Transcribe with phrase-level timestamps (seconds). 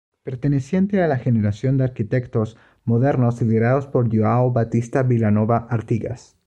[0.23, 6.39] Perteneciente a la generación de arquitectos modernos liderada por João Batista Vilanova Artigas.